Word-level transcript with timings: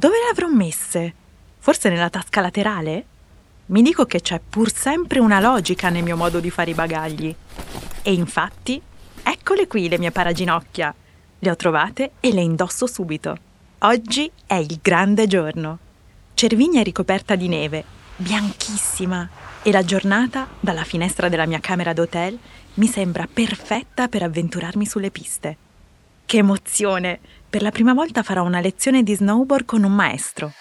Dove 0.00 0.16
le 0.16 0.30
avrò 0.30 0.48
messe? 0.48 1.12
Forse 1.58 1.90
nella 1.90 2.08
tasca 2.08 2.40
laterale? 2.40 3.04
Mi 3.66 3.82
dico 3.82 4.06
che 4.06 4.22
c'è 4.22 4.40
pur 4.40 4.72
sempre 4.72 5.18
una 5.18 5.40
logica 5.40 5.90
nel 5.90 6.02
mio 6.02 6.16
modo 6.16 6.40
di 6.40 6.48
fare 6.48 6.70
i 6.70 6.74
bagagli. 6.74 7.36
E 8.00 8.10
infatti, 8.10 8.80
eccole 9.22 9.66
qui 9.66 9.90
le 9.90 9.98
mie 9.98 10.10
paraginocchia. 10.10 10.94
Le 11.38 11.50
ho 11.50 11.54
trovate 11.54 12.12
e 12.20 12.32
le 12.32 12.40
indosso 12.40 12.86
subito. 12.86 13.36
Oggi 13.80 14.32
è 14.46 14.54
il 14.54 14.78
grande 14.80 15.26
giorno. 15.26 15.78
Cervinia 16.32 16.80
è 16.80 16.84
ricoperta 16.84 17.34
di 17.34 17.48
neve, 17.48 17.84
bianchissima, 18.16 19.28
e 19.62 19.70
la 19.70 19.84
giornata, 19.84 20.48
dalla 20.60 20.84
finestra 20.84 21.28
della 21.28 21.44
mia 21.44 21.60
camera 21.60 21.92
d'hotel, 21.92 22.38
mi 22.76 22.86
sembra 22.86 23.28
perfetta 23.30 24.08
per 24.08 24.22
avventurarmi 24.22 24.86
sulle 24.86 25.10
piste. 25.10 25.56
Che 26.24 26.38
emozione! 26.38 27.20
Per 27.50 27.62
la 27.62 27.72
prima 27.72 27.94
volta 27.94 28.22
farò 28.22 28.44
una 28.44 28.60
lezione 28.60 29.02
di 29.02 29.12
snowboard 29.12 29.64
con 29.64 29.82
un 29.82 29.92
maestro. 29.92 30.52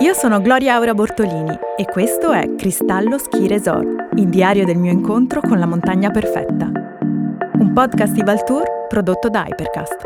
Io 0.00 0.12
sono 0.12 0.38
Gloria 0.42 0.74
Aura 0.74 0.92
Bortolini 0.92 1.58
e 1.78 1.86
questo 1.86 2.30
è 2.30 2.54
Cristallo 2.54 3.16
Ski 3.16 3.48
Resort, 3.48 4.10
il 4.16 4.28
diario 4.28 4.66
del 4.66 4.76
mio 4.76 4.92
incontro 4.92 5.40
con 5.40 5.58
la 5.58 5.64
montagna 5.64 6.10
perfetta. 6.10 6.66
Un 6.66 7.70
podcast 7.72 8.12
di 8.12 8.22
Valtour 8.22 8.86
prodotto 8.86 9.30
da 9.30 9.46
Hypercast. 9.46 10.02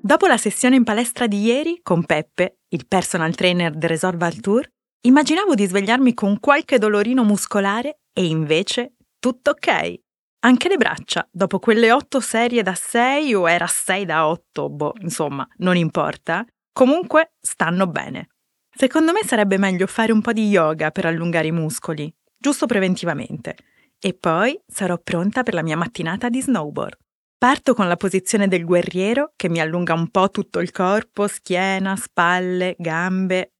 Dopo 0.00 0.26
la 0.28 0.36
sessione 0.36 0.76
in 0.76 0.84
palestra 0.84 1.26
di 1.26 1.42
ieri, 1.42 1.80
con 1.82 2.04
Peppe, 2.04 2.58
il 2.68 2.86
personal 2.86 3.34
trainer 3.34 3.72
del 3.72 3.88
Resort 3.88 4.18
Valtour, 4.18 4.70
immaginavo 5.00 5.56
di 5.56 5.66
svegliarmi 5.66 6.14
con 6.14 6.38
qualche 6.38 6.78
dolorino 6.78 7.24
muscolare 7.24 8.02
e 8.12 8.24
invece 8.26 8.92
tutto 9.18 9.50
ok. 9.50 10.01
Anche 10.44 10.68
le 10.68 10.76
braccia, 10.76 11.28
dopo 11.30 11.60
quelle 11.60 11.92
otto 11.92 12.18
serie 12.18 12.64
da 12.64 12.74
6 12.74 13.32
o 13.34 13.48
era 13.48 13.68
6 13.68 14.04
da 14.04 14.26
8, 14.26 14.68
boh, 14.70 14.94
insomma, 15.02 15.46
non 15.58 15.76
importa, 15.76 16.44
comunque 16.72 17.34
stanno 17.40 17.86
bene. 17.86 18.30
Secondo 18.74 19.12
me 19.12 19.20
sarebbe 19.24 19.56
meglio 19.56 19.86
fare 19.86 20.10
un 20.10 20.20
po' 20.20 20.32
di 20.32 20.48
yoga 20.48 20.90
per 20.90 21.06
allungare 21.06 21.46
i 21.46 21.52
muscoli, 21.52 22.12
giusto 22.36 22.66
preventivamente. 22.66 23.56
E 24.00 24.14
poi 24.14 24.60
sarò 24.66 24.98
pronta 24.98 25.44
per 25.44 25.54
la 25.54 25.62
mia 25.62 25.76
mattinata 25.76 26.28
di 26.28 26.42
snowboard. 26.42 26.96
Parto 27.38 27.72
con 27.74 27.86
la 27.86 27.96
posizione 27.96 28.48
del 28.48 28.64
guerriero 28.64 29.34
che 29.36 29.48
mi 29.48 29.60
allunga 29.60 29.94
un 29.94 30.10
po' 30.10 30.28
tutto 30.30 30.58
il 30.58 30.72
corpo, 30.72 31.28
schiena, 31.28 31.94
spalle, 31.94 32.74
gambe. 32.78 33.52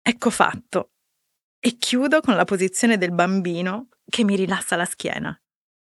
Ecco 0.00 0.30
fatto. 0.30 0.90
E 1.58 1.76
chiudo 1.76 2.20
con 2.20 2.36
la 2.36 2.44
posizione 2.44 2.98
del 2.98 3.12
bambino 3.12 3.88
che 4.08 4.22
mi 4.22 4.36
rilassa 4.36 4.76
la 4.76 4.84
schiena. 4.84 5.36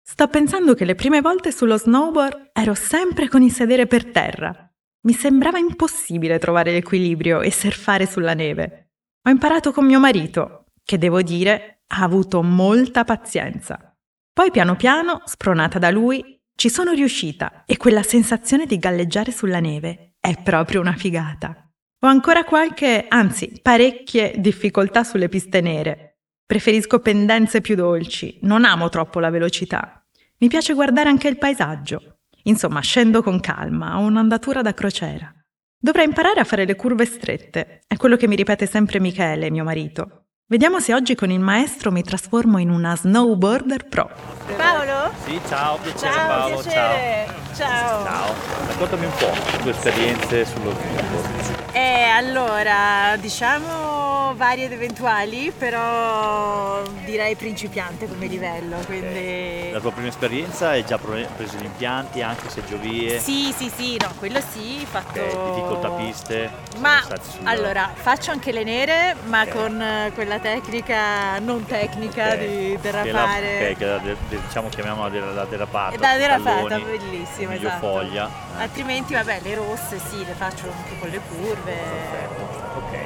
Sto 0.09 0.29
pensando 0.29 0.75
che 0.75 0.85
le 0.85 0.95
prime 0.95 1.21
volte 1.21 1.51
sullo 1.51 1.77
snowboard 1.77 2.51
ero 2.53 2.75
sempre 2.75 3.29
con 3.29 3.43
il 3.43 3.51
sedere 3.51 3.89
per 3.89 4.13
terra. 4.13 4.73
Mi 5.03 5.13
sembrava 5.13 5.59
impossibile 5.59 6.39
trovare 6.39 6.71
l'equilibrio 6.71 7.41
e 7.41 7.51
surfare 7.51 8.07
sulla 8.07 8.33
neve. 8.33 8.93
Ho 9.27 9.31
imparato 9.31 9.73
con 9.73 9.85
mio 9.85 9.99
marito, 9.99 10.67
che 10.85 10.97
devo 10.97 11.23
dire 11.23 11.83
ha 11.89 12.03
avuto 12.03 12.41
molta 12.45 13.03
pazienza. 13.03 13.97
Poi 14.33 14.53
piano 14.53 14.77
piano, 14.77 15.23
spronata 15.25 15.81
da 15.81 15.91
lui, 15.91 16.41
ci 16.55 16.71
sono 16.71 16.93
riuscita 16.93 17.65
e 17.67 17.77
quella 17.77 18.05
sensazione 18.05 18.65
di 18.67 18.79
galleggiare 18.79 19.33
sulla 19.33 19.61
neve 19.61 20.15
è 20.21 20.41
proprio 20.41 20.81
una 20.81 20.95
figata. 20.95 21.69
Ho 22.05 22.07
ancora 22.07 22.45
qualche, 22.45 23.07
anzi 23.09 23.59
parecchie 23.61 24.35
difficoltà 24.39 25.03
sulle 25.03 25.29
piste 25.29 25.61
nere. 25.61 26.19
Preferisco 26.47 27.01
pendenze 27.01 27.61
più 27.61 27.75
dolci, 27.75 28.39
non 28.43 28.65
amo 28.65 28.89
troppo 28.89 29.19
la 29.19 29.31
velocità. 29.31 29.96
Mi 30.39 30.49
piace 30.49 30.75
guardare 30.75 31.09
anche 31.09 31.29
il 31.29 31.39
paesaggio. 31.39 32.19
Insomma, 32.43 32.81
scendo 32.81 33.23
con 33.23 33.41
calma, 33.41 33.99
ho 33.99 34.03
un'andatura 34.03 34.61
da 34.61 34.75
crociera. 34.75 35.33
Dovrei 35.79 36.05
imparare 36.05 36.41
a 36.41 36.45
fare 36.45 36.67
le 36.67 36.77
curve 36.77 37.07
strette, 37.07 37.85
è 37.87 37.97
quello 37.97 38.17
che 38.17 38.29
mi 38.29 38.37
ripete 38.37 38.67
sempre 38.67 39.01
Michele, 39.01 39.51
mio 39.51 39.65
marito. 39.65 40.27
Vediamo 40.47 40.79
se 40.79 40.93
oggi 40.93 41.15
con 41.15 41.31
il 41.31 41.41
maestro 41.41 41.91
mi 41.91 42.03
trasformo 42.03 42.59
in 42.59 42.69
una 42.69 42.95
snowboarder 42.95 43.89
pro. 43.89 44.11
Paolo? 44.57 45.11
Sì, 45.25 45.41
ciao, 45.49 45.79
piacere 45.79 46.13
Ciao, 46.13 46.27
Paolo, 46.27 46.61
piacere. 46.61 47.27
Ciao. 47.55 47.55
ciao. 47.55 48.05
Ciao. 48.05 48.35
Raccontami 48.69 49.05
un 49.07 49.13
po' 49.17 49.33
le 49.33 49.59
tue 49.63 49.71
esperienze 49.71 50.45
sullo 50.45 50.73
snowboard. 50.73 51.56
Eh, 51.77 52.05
allora, 52.09 53.17
diciamo 53.19 54.33
varie 54.35 54.65
ed 54.65 54.73
eventuali, 54.73 55.53
però 55.57 56.81
direi 57.05 57.35
principiante 57.37 58.09
come 58.09 58.29
livello, 58.29 58.77
quindi... 58.87 59.71
La 59.73 59.81
tua 59.81 59.93
prima 59.93 60.09
esperienza 60.09 60.71
hai 60.71 60.87
già 60.87 60.97
pre- 60.97 61.29
preso 61.37 61.59
gli 61.59 61.65
impianti, 61.67 62.23
anche 62.23 62.49
se 62.49 62.65
giovie? 62.67 63.19
Sì, 63.19 63.53
sì, 63.55 63.69
sì, 63.69 63.99
no, 64.01 64.11
quello 64.19 64.41
sì, 64.41 64.87
fatto... 64.89 65.21
Ok, 65.21 65.45
difficoltà 65.45 65.91
piste? 65.91 66.51
Ma 66.79 67.03
allora, 67.45 67.91
faccio 67.95 68.31
anche 68.31 68.53
le 68.53 68.65
nere, 68.65 69.15
ma 69.25 69.43
Ok. 69.43 69.49
con 69.51 69.79
eh, 69.81 70.13
quella 70.15 70.39
tecnica 70.39 71.39
non 71.41 71.67
tecnica 71.67 72.33
Ok. 72.33 72.39
di 72.39 72.79
Che 72.81 72.89
è 72.91 73.13
la- 73.13 73.39
che 73.39 73.75
è 73.77 73.85
la 73.85 73.99
diciamo 74.29 74.69
chiamiamola 74.71 75.11
della, 75.11 75.45
la. 75.45 75.95
È 75.95 75.99
sui 75.99 76.19
derapata, 76.21 76.69
talloni, 76.69 76.85
bellissima, 76.85 77.55
esatto. 77.55 77.87
foglia. 77.87 78.27
eh. 78.59 78.63
Altrimenti, 78.63 79.13
vabbè, 79.13 79.41
le 79.43 79.55
rosse 79.55 79.99
sì, 80.09 80.25
le 80.25 80.33
faccio 80.33 80.73
anche 80.75 80.99
con 80.99 81.09
le 81.11 81.21
curve. 81.21 81.66
Perfetto. 81.75 82.79
Ok. 82.79 82.99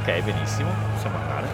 Ok, 0.00 0.22
benissimo, 0.22 0.70
possiamo 0.92 1.16
andare. 1.18 1.48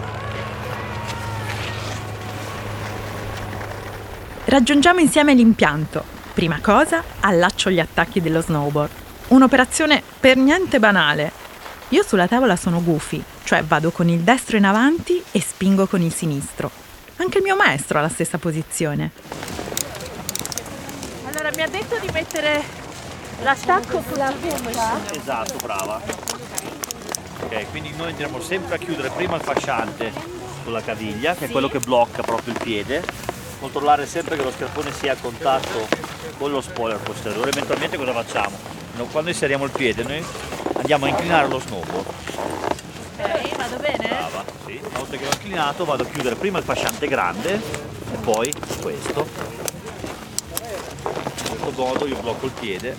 Raggiungiamo 4.45 5.01
insieme 5.01 5.35
l'impianto. 5.35 6.03
Prima 6.33 6.59
cosa, 6.61 7.03
allaccio 7.21 7.71
gli 7.71 7.79
attacchi 7.79 8.21
dello 8.21 8.41
snowboard. 8.41 8.91
Un'operazione 9.29 10.03
per 10.19 10.37
niente 10.37 10.79
banale. 10.79 11.31
Io 11.89 12.03
sulla 12.03 12.27
tavola 12.27 12.57
sono 12.57 12.83
goofy, 12.83 13.23
cioè 13.45 13.63
vado 13.63 13.91
con 13.91 14.09
il 14.09 14.21
destro 14.21 14.57
in 14.57 14.65
avanti 14.65 15.23
e 15.31 15.41
spingo 15.41 15.87
con 15.87 16.01
il 16.01 16.13
sinistro. 16.13 16.71
Anche 17.17 17.39
il 17.39 17.45
mio 17.45 17.57
maestro 17.57 17.99
ha 17.99 18.03
la 18.03 18.09
stessa 18.09 18.39
posizione. 18.39 19.11
Allora, 21.27 21.51
mi 21.55 21.63
ha 21.63 21.69
detto 21.69 21.99
di 21.99 22.09
mettere 22.13 22.80
l'attacco 23.43 24.03
con 24.03 24.19
la 24.19 24.33
punta. 24.33 24.99
Esatto, 25.13 25.57
brava. 25.63 26.01
Ok, 27.43 27.71
quindi 27.71 27.93
noi 27.97 28.11
andremo 28.11 28.41
sempre 28.41 28.75
a 28.75 28.79
chiudere 28.79 29.11
prima 29.11 29.37
il 29.37 29.43
fasciante 29.43 30.13
sulla 30.63 30.83
caviglia, 30.83 31.35
che 31.35 31.47
è 31.47 31.51
quello 31.51 31.69
che 31.69 31.79
blocca 31.79 32.23
proprio 32.23 32.53
il 32.53 32.61
piede. 32.63 33.03
Controllare 33.59 34.07
sempre 34.07 34.37
che 34.37 34.43
lo 34.43 34.53
scarpone 34.53 34.93
sia 34.93 35.13
a 35.13 35.17
contatto 35.17 35.87
con 36.39 36.51
lo 36.51 36.61
spoiler 36.61 36.99
posteriore. 36.99 37.51
Eventualmente 37.51 37.97
cosa 37.97 38.13
facciamo? 38.13 38.79
Quando 39.11 39.31
inseriamo 39.31 39.65
il 39.65 39.71
piede 39.71 40.03
noi 40.03 40.23
andiamo 40.77 41.07
a 41.07 41.09
inclinare 41.09 41.49
lo 41.49 41.59
snowboard. 41.59 42.07
Ok, 43.19 43.57
vado 43.57 43.77
bene? 43.77 44.09
Brava, 44.09 44.45
sì. 44.67 44.79
Una 44.83 44.99
volta 44.99 45.17
che 45.17 45.25
l'ho 45.25 45.31
inclinato 45.33 45.85
vado 45.87 46.03
a 46.03 46.07
chiudere 46.07 46.35
prima 46.35 46.59
il 46.59 46.65
fasciante 46.65 47.09
grande 47.09 47.55
e 47.55 48.17
poi 48.23 48.53
questo. 48.81 49.27
In 51.51 51.59
questo 51.59 51.83
modo 51.83 52.07
io 52.07 52.17
blocco 52.17 52.47
il 52.47 52.53
piede 52.53 52.95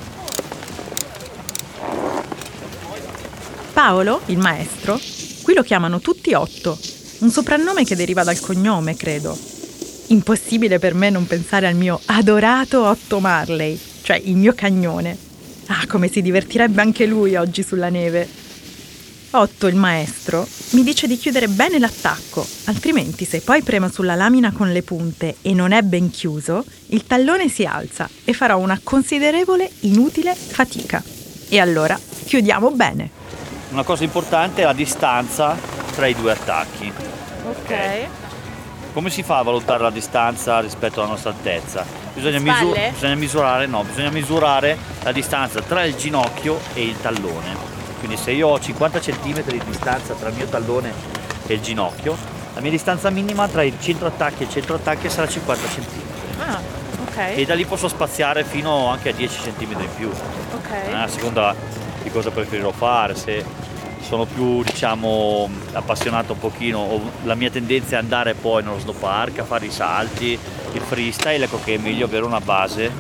Paolo, 3.84 4.22
il 4.28 4.38
maestro, 4.38 5.00
qui 5.42 5.56
lo 5.56 5.64
chiamano 5.64 6.00
tutti 6.00 6.36
Otto, 6.36 6.78
un 7.22 7.31
soprannome 7.31 7.84
che 7.84 7.96
deriva 7.96 8.24
dal 8.24 8.40
cognome, 8.40 8.96
credo. 8.96 9.36
Impossibile 10.09 10.78
per 10.78 10.94
me 10.94 11.09
non 11.09 11.25
pensare 11.25 11.66
al 11.66 11.74
mio 11.74 12.00
adorato 12.06 12.84
Otto 12.84 13.19
Marley, 13.19 13.75
cioè 14.03 14.22
il 14.24 14.36
mio 14.36 14.53
cagnone. 14.53 15.18
Ah, 15.66 15.88
come 15.88 16.12
si 16.12 16.22
divertirebbe 16.22 16.80
anche 16.80 17.08
lui 17.08 17.36
oggi 17.36 17.64
sulla 17.64 17.90
neve. 17.90 18.30
Otto, 19.31 19.66
il 19.66 19.75
maestro, 19.75 20.48
mi 20.74 20.84
dice 20.84 21.08
di 21.08 21.18
chiudere 21.18 21.48
bene 21.48 21.80
l'attacco, 21.80 22.46
altrimenti 22.66 23.25
se 23.25 23.42
poi 23.42 23.63
premo 23.63 23.90
sulla 23.90 24.13
lamina 24.13 24.52
con 24.52 24.72
le 24.72 24.84
punte 24.84 25.38
e 25.42 25.56
non 25.56 25.72
è 25.72 25.81
ben 25.81 26.12
chiuso, 26.12 26.63
il 26.90 27.08
tallone 27.08 27.50
si 27.50 27.66
alza 27.66 28.07
e 28.25 28.33
farò 28.33 28.60
una 28.60 28.80
considerevole 28.83 29.68
inutile 29.80 30.36
fatica. 30.36 31.04
E 31.50 31.60
allora 31.60 32.00
chiudiamo 32.25 32.69
bene. 32.69 33.20
Una 33.71 33.83
cosa 33.83 34.03
importante 34.03 34.63
è 34.63 34.65
la 34.65 34.73
distanza 34.73 35.57
tra 35.95 36.06
i 36.06 36.13
due 36.13 36.33
attacchi. 36.33 36.91
Ok. 37.45 38.07
Come 38.91 39.09
si 39.09 39.23
fa 39.23 39.38
a 39.38 39.44
valutare 39.44 39.81
la 39.81 39.89
distanza 39.89 40.59
rispetto 40.59 41.00
alla 41.00 41.12
nostra 41.12 41.29
altezza? 41.29 41.85
Bisogna, 42.13 42.39
Spalle? 42.39 42.89
bisogna 42.91 43.15
misurare, 43.15 43.68
no, 43.68 43.83
bisogna 43.83 44.09
misurare 44.09 44.77
la 45.03 45.13
distanza 45.13 45.62
tra 45.62 45.85
il 45.85 45.95
ginocchio 45.95 46.59
e 46.73 46.83
il 46.83 47.00
tallone. 47.00 47.56
Quindi 48.00 48.18
se 48.18 48.31
io 48.31 48.50
ho 48.50 48.59
50 48.59 49.00
cm 49.00 49.41
di 49.44 49.62
distanza 49.65 50.15
tra 50.15 50.27
il 50.27 50.35
mio 50.35 50.47
tallone 50.47 50.91
e 51.47 51.53
il 51.53 51.62
ginocchio, 51.62 52.18
la 52.53 52.59
mia 52.59 52.71
distanza 52.71 53.09
minima 53.09 53.47
tra 53.47 53.63
il 53.63 53.75
centro 53.79 54.07
attacchi 54.07 54.44
e 54.44 54.45
il 54.47 54.51
centro 54.51 54.75
attacchi 54.75 55.09
sarà 55.09 55.29
50 55.29 55.68
cm. 55.69 55.85
Ah, 56.39 56.59
ok. 57.07 57.38
E 57.38 57.45
da 57.45 57.53
lì 57.56 57.63
posso 57.63 57.88
spaziare 57.88 58.44
fino 58.44 58.88
anche 58.88 59.09
a 59.09 59.13
10 59.13 59.39
cm 59.39 59.79
in 59.79 59.95
più. 59.95 60.09
Ok. 60.09 60.94
a 60.94 61.07
seconda 61.07 61.56
di 62.03 62.09
cosa 62.09 62.31
preferirò 62.31 62.71
fare, 62.71 63.15
se 63.15 63.45
sono 64.01 64.25
più 64.25 64.63
diciamo 64.63 65.50
appassionato 65.74 66.33
un 66.33 66.39
pochino, 66.39 66.80
o 66.80 67.12
la 67.24 67.36
mia 67.36 67.50
tendenza 67.50 67.95
è 67.95 68.00
andare 68.00 68.33
poi 68.33 68.63
nello 68.63 68.80
snowpark 68.80 69.39
a 69.39 69.44
fare 69.45 69.65
i 69.65 69.71
salti, 69.71 70.38
il 70.74 70.81
freestyle, 70.81 71.45
ecco 71.45 71.59
che 71.63 71.75
è 71.75 71.77
meglio 71.77 72.06
avere 72.06 72.25
una 72.25 72.39
base 72.42 72.92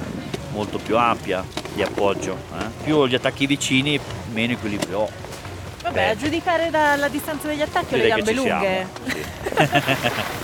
molto 0.51 0.77
più 0.77 0.97
ampia 0.97 1.43
di 1.73 1.81
appoggio. 1.81 2.37
eh. 2.59 2.65
Più 2.83 3.05
gli 3.07 3.15
attacchi 3.15 3.45
vicini, 3.45 3.99
meno 4.33 4.53
equilibrio 4.53 4.99
ho. 4.99 5.09
Vabbè, 5.83 5.99
Eh. 5.99 6.09
a 6.09 6.15
giudicare 6.15 6.69
da- 6.69 6.89
dalla 6.91 7.07
distanza 7.07 7.47
degli 7.47 7.61
attacchi 7.61 7.95
ho 7.95 7.97
le 7.97 8.07
gambe 8.07 8.33
lunghe. 8.33 8.87
siamo. 9.03 9.99
Sì. 10.31 10.39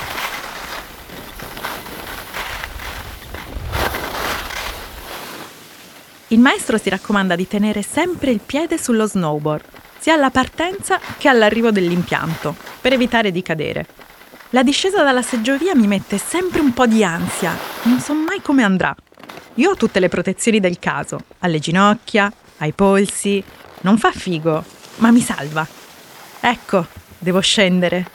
Il 6.30 6.39
maestro 6.39 6.77
si 6.77 6.89
raccomanda 6.89 7.36
di 7.36 7.48
tenere 7.48 7.81
sempre 7.81 8.31
il 8.31 8.42
piede 8.45 8.77
sullo 8.77 9.06
snowboard, 9.07 9.63
sia 10.00 10.14
alla 10.14 10.30
partenza 10.30 11.00
che 11.18 11.28
all'arrivo 11.28 11.72
dell'impianto, 11.72 12.56
per 12.82 12.94
evitare 12.94 13.32
di 13.32 13.42
cadere. 13.42 13.86
La 14.52 14.64
discesa 14.64 15.04
dalla 15.04 15.22
seggiovia 15.22 15.76
mi 15.76 15.88
mette 15.88 16.18
sempre 16.18 16.62
un 16.62 16.74
po' 16.74 16.88
di 16.88 17.04
ansia, 17.04 17.56
non 17.84 18.00
so 18.00 18.14
mai 18.14 18.42
come 18.42 18.64
andrà. 18.64 18.96
Io 19.56 19.72
ho 19.72 19.76
tutte 19.76 20.00
le 20.00 20.08
protezioni 20.08 20.60
del 20.60 20.80
caso, 20.80 21.20
alle 21.40 21.60
ginocchia, 21.60 22.32
ai 22.58 22.72
polsi, 22.72 23.44
non 23.82 23.98
fa 23.98 24.12
figo, 24.12 24.64
ma 24.98 25.12
mi 25.12 25.20
salva. 25.20 25.68
Ecco, 26.40 26.86
devo 27.18 27.40
scendere. 27.40 28.08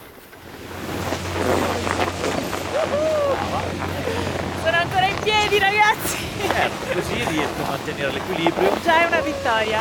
Sono 4.63 4.77
ancora 4.77 5.07
in 5.07 5.17
piedi, 5.23 5.59
ragazzi! 5.59 6.17
Certo, 6.47 6.95
così 6.95 7.22
riesco 7.33 7.63
a 7.65 7.71
mantenere 7.71 8.13
l'equilibrio. 8.13 8.71
Già 8.83 9.03
è 9.03 9.07
una 9.07 9.21
vittoria. 9.21 9.81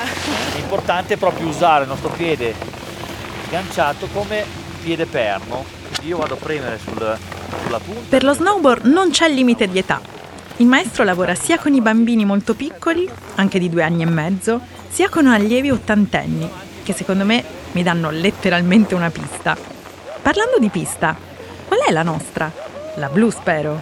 L'importante 0.56 1.14
è 1.16 1.18
proprio 1.18 1.48
usare 1.48 1.84
il 1.84 1.90
nostro 1.90 2.10
piede 2.10 2.56
sganciato 3.46 4.08
come 4.14 4.46
piede 4.82 5.06
perno. 5.06 5.66
Io 6.04 6.18
vado 6.18 6.36
a 6.36 6.38
premere 6.38 6.80
sul- 6.82 7.18
sulla 7.64 7.80
punta. 7.80 8.02
Per 8.10 8.24
lo 8.24 8.34
snowboard 8.34 8.86
non 8.86 9.12
c'è 9.12 9.30
limite 9.30 9.68
di 9.68 9.78
età. 9.78 10.00
Il 10.58 10.68
maestro 10.68 11.04
lavora 11.04 11.36
sia 11.36 11.58
con 11.60 11.74
i 11.74 11.82
bambini 11.82 12.24
molto 12.24 12.54
piccoli, 12.54 13.10
anche 13.36 13.60
di 13.60 13.70
due 13.70 13.84
anni 13.84 14.04
e 14.04 14.06
mezzo, 14.06 14.62
sia 14.90 15.10
con 15.10 15.28
allievi 15.28 15.72
ottantenni, 15.72 16.50
che 16.84 16.94
secondo 16.94 17.26
me 17.26 17.44
mi 17.72 17.84
danno 17.84 18.10
letteralmente 18.12 18.96
una 18.96 19.10
pista. 19.10 19.58
Parlando 20.22 20.60
di 20.60 20.70
pista, 20.70 21.16
qual 21.68 21.80
è 21.82 21.92
la 21.92 22.04
nostra? 22.04 22.52
La 22.96 23.08
blu, 23.10 23.30
spero. 23.30 23.80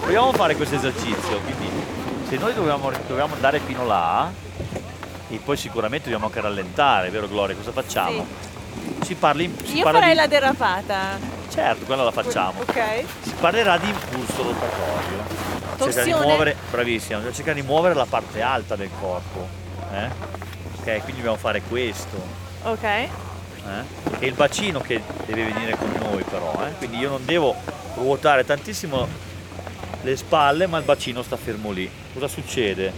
Proviamo 0.00 0.30
a 0.30 0.32
fare 0.32 0.56
questo 0.56 0.74
esercizio. 0.74 1.38
Quindi 1.44 1.87
se 2.28 2.36
noi 2.36 2.54
dobbiamo, 2.54 2.90
dobbiamo 3.06 3.34
andare 3.34 3.60
fino 3.60 3.86
là 3.86 4.30
e 5.30 5.40
poi 5.44 5.56
sicuramente 5.56 6.04
dobbiamo 6.04 6.26
anche 6.26 6.40
rallentare, 6.40 7.10
vero 7.10 7.28
Gloria? 7.28 7.54
Cosa 7.56 7.72
facciamo? 7.72 8.26
Si 9.02 9.14
parla 9.14 9.42
in, 9.42 9.54
si 9.64 9.76
Io 9.76 9.82
parla 9.82 9.98
farei 10.00 10.14
di- 10.14 10.20
la 10.20 10.26
derapata. 10.26 11.36
Certo, 11.50 11.84
quella 11.86 12.04
la 12.04 12.10
facciamo. 12.12 12.60
Ok. 12.60 13.04
Si 13.22 13.32
parlerà 13.40 13.76
di 13.78 13.88
impulso 13.88 14.42
rotatorio. 14.42 15.46
Cercare 15.78 16.04
di 16.04 16.12
muovere, 16.12 16.56
bravissima, 16.70 17.16
bisogna 17.18 17.34
cercare 17.34 17.60
di 17.60 17.66
muovere 17.66 17.94
la 17.94 18.06
parte 18.06 18.42
alta 18.42 18.74
del 18.76 18.90
corpo. 19.00 19.46
eh? 19.92 20.06
Ok, 20.78 20.84
quindi 21.02 21.16
dobbiamo 21.16 21.36
fare 21.36 21.62
questo. 21.62 22.20
Ok. 22.64 22.82
eh? 22.82 23.08
È 24.18 24.24
il 24.24 24.34
bacino 24.34 24.80
che 24.80 25.00
deve 25.26 25.44
venire 25.44 25.76
con 25.76 25.92
noi 26.00 26.22
però, 26.24 26.52
eh? 26.66 26.72
quindi 26.78 26.98
io 26.98 27.10
non 27.10 27.24
devo 27.24 27.54
ruotare 27.94 28.44
tantissimo 28.44 29.06
le 30.02 30.16
spalle 30.16 30.66
ma 30.66 30.78
il 30.78 30.84
bacino 30.84 31.22
sta 31.22 31.36
fermo 31.36 31.70
lì. 31.70 31.88
Cosa 32.18 32.26
succede? 32.34 32.92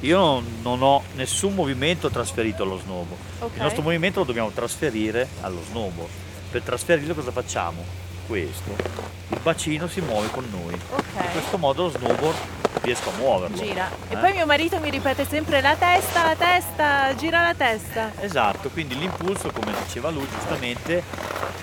Io 0.00 0.42
non, 0.62 0.80
ho 0.80 1.02
nessun 1.16 1.54
movimento 1.54 2.08
trasferito 2.08 2.62
allo 2.62 2.78
snowboard. 2.78 3.20
Ok. 3.40 3.50
Il 3.56 3.60
nostro 3.62 3.82
movimento 3.82 4.20
lo 4.20 4.24
dobbiamo 4.24 4.48
trasferire 4.48 5.28
allo 5.42 5.60
snowboard. 5.68 6.08
Per 6.50 6.62
trasferirlo 6.62 7.12
cosa 7.14 7.30
facciamo? 7.32 7.84
Questo. 8.26 8.74
Il 9.28 9.40
bacino 9.42 9.88
si 9.88 10.00
muove 10.00 10.30
con 10.30 10.46
noi. 10.50 10.72
In 10.72 10.80
Ok. 10.94 11.32
questo 11.32 11.58
modo 11.58 11.82
lo 11.82 11.90
snowboard 11.90 12.36
riesco 12.80 13.10
a 13.10 13.12
muoverlo. 13.18 13.56
Gira. 13.58 13.90
E 14.08 14.14
Eh? 14.14 14.16
poi 14.16 14.32
mio 14.32 14.46
marito 14.46 14.80
mi 14.80 14.88
ripete 14.88 15.26
sempre 15.26 15.60
la 15.60 15.76
testa, 15.76 16.24
la 16.24 16.34
testa, 16.34 17.14
gira 17.16 17.42
la 17.42 17.54
testa. 17.54 18.10
Esatto, 18.20 18.70
quindi 18.70 18.98
l'impulso, 18.98 19.50
come 19.52 19.74
diceva 19.84 20.08
lui 20.08 20.26
giustamente, 20.30 21.02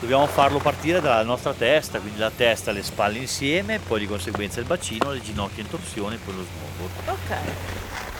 dobbiamo 0.02 0.26
farlo 0.26 0.58
partire 0.58 1.00
dalla 1.00 1.24
nostra 1.24 1.54
testa, 1.54 2.00
quindi 2.00 2.20
la 2.20 2.32
testa 2.36 2.72
e 2.72 2.74
le 2.74 2.84
spalle 2.84 3.20
insieme, 3.20 3.80
poi 3.80 4.00
di 4.00 4.08
conseguenza 4.08 4.60
il 4.60 4.66
bacino, 4.66 5.12
le 5.12 5.22
ginocchia 5.22 5.62
in 5.62 5.70
torsione 5.70 6.16
e 6.16 6.18
poi 6.18 6.36
lo 6.36 6.44
snowboard. 6.44 7.08
Ok. 7.08 7.38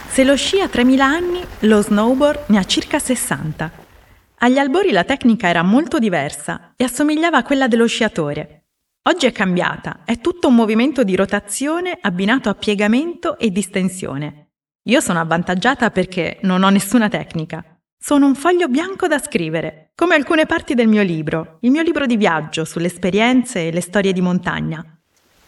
Se 0.08 0.24
lo 0.24 0.36
sci 0.36 0.60
ha 0.60 0.68
3000 0.68 1.04
anni, 1.04 1.44
lo 1.60 1.82
snowboard 1.82 2.44
ne 2.46 2.58
ha 2.58 2.64
circa 2.64 3.00
60. 3.00 3.70
Agli 4.38 4.58
albori 4.58 4.92
la 4.92 5.04
tecnica 5.04 5.48
era 5.48 5.62
molto 5.62 5.98
diversa 5.98 6.72
e 6.76 6.84
assomigliava 6.84 7.38
a 7.38 7.42
quella 7.42 7.66
dello 7.66 7.86
sciatore. 7.86 8.66
Oggi 9.02 9.26
è 9.26 9.32
cambiata, 9.32 10.02
è 10.04 10.20
tutto 10.20 10.48
un 10.48 10.54
movimento 10.54 11.02
di 11.02 11.16
rotazione 11.16 11.98
abbinato 12.00 12.48
a 12.48 12.54
piegamento 12.54 13.36
e 13.38 13.50
distensione. 13.50 14.50
Io 14.84 15.00
sono 15.00 15.18
avvantaggiata 15.20 15.90
perché 15.90 16.38
non 16.42 16.62
ho 16.62 16.68
nessuna 16.70 17.08
tecnica. 17.08 17.64
Sono 17.98 18.26
un 18.26 18.36
foglio 18.36 18.68
bianco 18.68 19.08
da 19.08 19.18
scrivere, 19.18 19.81
come 19.94 20.14
alcune 20.14 20.46
parti 20.46 20.74
del 20.74 20.88
mio 20.88 21.02
libro, 21.02 21.58
il 21.60 21.70
mio 21.70 21.82
libro 21.82 22.06
di 22.06 22.16
viaggio 22.16 22.64
sulle 22.64 22.86
esperienze 22.86 23.68
e 23.68 23.72
le 23.72 23.80
storie 23.82 24.12
di 24.12 24.20
montagna. 24.20 24.84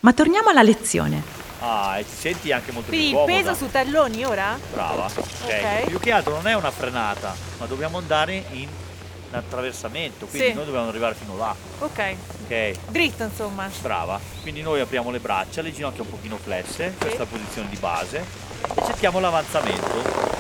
Ma 0.01 0.13
torniamo 0.13 0.51
alla 0.51 0.63
lezione. 0.63 1.23
Ah, 1.61 1.99
e 1.99 2.05
ti 2.05 2.15
senti 2.15 2.53
anche 2.53 2.71
molto 2.71 2.89
Quindi 2.91 3.09
più 3.09 3.19
il 3.19 3.25
comoda. 3.25 3.43
peso 3.43 3.55
su 3.65 3.71
talloni 3.71 4.25
ora? 4.25 4.59
Brava, 4.73 5.07
ok. 5.07 5.19
Ok. 5.45 5.85
Più 5.87 5.99
che 5.99 6.13
altro 6.13 6.35
non 6.35 6.47
è 6.47 6.55
una 6.55 6.71
frenata, 6.71 7.35
ma 7.59 7.65
dobbiamo 7.67 7.97
andare 7.99 8.45
in 8.51 8.69
attraversamento, 9.31 10.27
quindi 10.27 10.49
Sì. 10.49 10.55
noi 10.55 10.67
dobbiamo 10.67 10.89
arrivare 10.89 11.15
fino 11.15 11.37
là, 11.37 11.53
Ok. 11.81 12.15
ok? 12.45 12.73
Dritto 12.91 13.25
insomma. 13.25 13.69
Brava, 13.81 14.21
quindi 14.43 14.61
noi 14.63 14.81
apriamo 14.81 15.11
le 15.11 15.19
braccia, 15.19 15.63
le 15.63 15.73
ginocchia 15.73 16.03
un 16.03 16.11
pochino 16.11 16.37
flesse, 16.37 16.95
questa 16.99 17.17
è 17.17 17.19
la 17.19 17.25
posizione 17.27 17.69
di 17.71 17.77
base, 17.79 18.19
e 18.19 18.85
cerchiamo 18.85 19.19
l'avanzamento. 19.19 20.33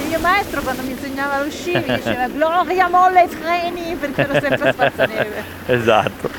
Il 0.00 0.06
mio 0.06 0.18
maestro 0.20 0.57
quando 0.68 0.82
mi 0.82 0.90
insegnava 0.90 1.42
lo 1.42 1.50
sci 1.50 1.72
mi 1.72 1.94
diceva 1.94 2.28
Gloria 2.28 2.88
molla 2.88 3.22
i 3.22 3.28
freni 3.28 3.96
perché 3.96 4.20
ero 4.20 4.38
sempre 4.38 4.72
spazzaneve. 4.72 5.44
Esatto. 5.66 6.30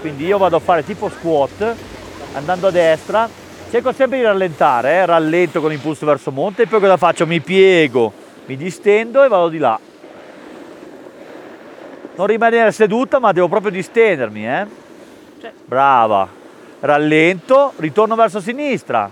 Quindi 0.00 0.26
io 0.26 0.38
vado 0.38 0.56
a 0.56 0.58
fare 0.58 0.84
tipo 0.84 1.08
squat, 1.08 1.74
andando 2.34 2.66
a 2.66 2.70
destra, 2.72 3.28
cerco 3.70 3.92
sempre 3.92 4.18
di 4.18 4.24
rallentare, 4.24 4.94
eh, 4.94 5.06
rallento 5.06 5.60
con 5.60 5.70
impulso 5.70 6.04
verso 6.04 6.32
monte 6.32 6.62
e 6.62 6.66
poi 6.66 6.80
cosa 6.80 6.96
faccio? 6.96 7.24
Mi 7.24 7.40
piego, 7.40 8.12
mi 8.46 8.56
distendo 8.56 9.22
e 9.22 9.28
vado 9.28 9.48
di 9.48 9.58
là. 9.58 9.78
Non 12.16 12.26
rimanere 12.26 12.72
seduta 12.72 13.20
ma 13.20 13.30
devo 13.30 13.46
proprio 13.46 13.70
distendermi, 13.70 14.48
eh. 14.48 14.66
Cioè- 15.40 15.52
Brava. 15.64 16.44
Rallento, 16.80 17.72
ritorno 17.76 18.14
verso 18.14 18.40
sinistra. 18.40 19.10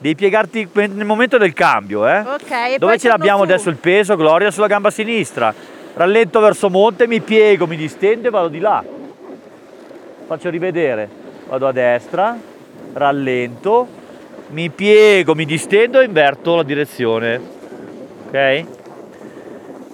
Devi 0.00 0.14
piegarti 0.14 0.68
nel 0.72 1.04
momento 1.04 1.38
del 1.38 1.52
cambio, 1.52 2.06
eh. 2.06 2.20
Ok, 2.20 2.76
Dove 2.78 2.98
ce 2.98 3.08
l'abbiamo 3.08 3.42
adesso 3.42 3.68
il 3.68 3.76
peso? 3.76 4.14
Gloria 4.14 4.52
sulla 4.52 4.68
gamba 4.68 4.90
sinistra. 4.90 5.52
Rallento 5.94 6.38
verso 6.38 6.70
monte, 6.70 7.08
mi 7.08 7.20
piego, 7.20 7.66
mi 7.66 7.76
distendo 7.76 8.28
e 8.28 8.30
vado 8.30 8.46
di 8.48 8.60
là. 8.60 8.84
Faccio 10.26 10.50
rivedere. 10.50 11.08
Vado 11.48 11.66
a 11.66 11.72
destra, 11.72 12.38
rallento, 12.92 13.88
mi 14.50 14.70
piego, 14.70 15.34
mi 15.34 15.44
distendo 15.44 15.98
e 16.00 16.04
inverto 16.04 16.54
la 16.54 16.62
direzione. 16.62 17.40
Ok? 18.28 18.77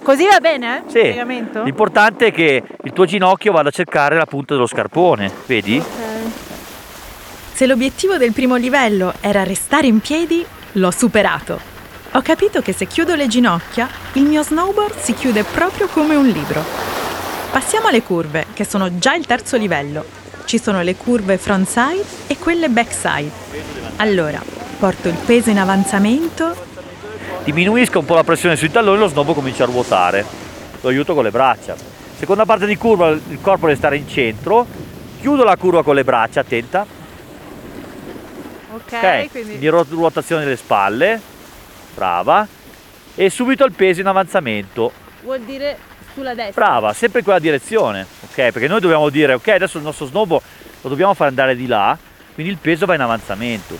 Così 0.05 0.27
va 0.27 0.39
bene? 0.39 0.83
Sì. 0.89 0.99
Il 0.99 1.05
piegamento? 1.05 1.63
L'importante 1.63 2.27
è 2.27 2.31
che 2.31 2.63
il 2.83 2.93
tuo 2.93 3.07
ginocchio 3.07 3.53
vada 3.53 3.71
a 3.71 3.73
cercare 3.73 4.17
la 4.17 4.27
punta 4.27 4.53
dello 4.53 4.67
scarpone, 4.67 5.33
vedi? 5.47 5.83
Se 7.55 7.67
l'obiettivo 7.67 8.19
del 8.19 8.33
primo 8.33 8.57
livello 8.57 9.15
era 9.21 9.45
restare 9.45 9.87
in 9.87 10.01
piedi, 10.01 10.45
l'ho 10.73 10.91
superato. 10.91 11.59
Ho 12.13 12.21
capito 12.21 12.61
che 12.61 12.75
se 12.75 12.87
chiudo 12.87 13.15
le 13.15 13.29
ginocchia, 13.29 13.89
il 14.13 14.25
mio 14.25 14.43
snowboard 14.43 14.99
si 14.99 15.15
chiude 15.15 15.43
proprio 15.43 15.87
come 15.87 16.15
un 16.17 16.27
libro. 16.27 16.63
Passiamo 17.51 17.87
alle 17.87 18.03
curve, 18.03 18.45
che 18.53 18.67
sono 18.67 18.99
già 18.99 19.15
il 19.15 19.25
terzo 19.25 19.57
livello. 19.57 20.05
Ci 20.45 20.61
sono 20.61 20.83
le 20.83 20.97
curve 20.97 21.39
frontside 21.39 22.05
e 22.27 22.37
quelle 22.37 22.69
backside. 22.69 23.31
Allora, 23.97 24.43
porto 24.79 25.09
il 25.09 25.17
peso 25.25 25.49
in 25.49 25.59
avanzamento 25.59 26.73
Diminuisco 27.45 27.99
un 27.99 28.05
po' 28.07 28.15
la 28.15 28.25
pressione 28.25 28.57
sui 28.57 28.71
talloni 28.71 28.97
e 28.97 29.01
lo 29.01 29.09
snowboard 29.09 29.39
comincia 29.39 29.65
a 29.65 29.67
ruotare. 29.67 30.25
Lo 30.81 30.89
aiuto 30.89 31.15
con 31.15 31.25
le 31.25 31.31
braccia. 31.31 31.75
Seconda 32.17 32.47
parte 32.47 32.65
di 32.67 32.77
curva, 32.77 33.11
il 33.11 33.39
corpo 33.41 33.67
deve 33.67 33.77
stare 33.79 33.97
in 33.97 34.09
centro. 34.09 34.67
Chiudo 35.21 35.45
la 35.45 35.57
curva 35.57 35.83
con 35.83 35.95
le 35.95 36.05
braccia, 36.05 36.41
attenta. 36.41 36.87
Ok, 38.73 38.93
Ok, 38.93 39.31
quindi 39.31 39.59
di 39.59 39.69
ru- 39.69 39.87
ruotazione 39.91 40.45
delle 40.45 40.57
spalle. 40.57 41.21
Brava. 41.95 42.47
E 43.15 43.31
subito 43.31 43.65
il 43.65 43.73
peso 43.73 44.01
in 44.01 44.07
avanzamento. 44.07 44.91
vuol 45.23 45.41
dire 45.41 45.77
sulla 46.15 46.35
destra. 46.35 46.65
Brava, 46.65 46.93
sempre 46.95 47.19
in 47.19 47.25
quella 47.25 47.39
direzione. 47.41 48.07
Ok, 48.23 48.35
perché 48.35 48.69
noi 48.69 48.81
dobbiamo 48.81 49.09
dire, 49.11 49.35
ok, 49.35 49.49
adesso 49.49 49.77
il 49.79 49.85
nostro 49.85 50.07
snowboard 50.07 50.45
lo 50.81 50.89
dobbiamo 50.89 51.15
fare 51.15 51.29
andare 51.31 51.55
di 51.57 51.67
là, 51.67 51.97
quindi 52.35 52.51
il 52.53 52.59
peso 52.59 52.87
va 52.87 52.95
in 52.95 53.01
avanzamento. 53.01 53.79